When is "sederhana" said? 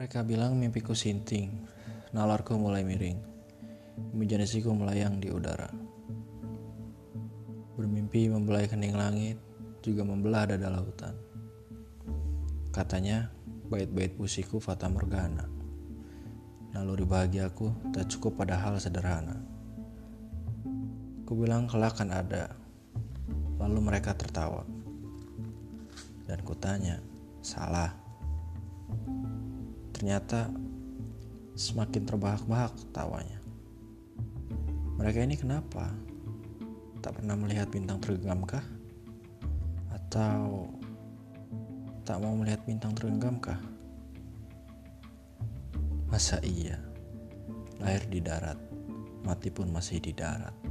18.80-19.36